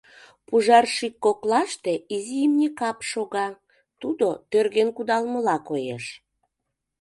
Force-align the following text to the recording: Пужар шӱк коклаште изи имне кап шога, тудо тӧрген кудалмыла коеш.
Пужар 0.47 0.85
шӱк 0.95 1.15
коклаште 1.23 1.93
изи 2.15 2.37
имне 2.45 2.67
кап 2.79 2.97
шога, 3.11 3.47
тудо 4.01 4.27
тӧрген 4.51 4.89
кудалмыла 4.97 5.57
коеш. 5.69 6.05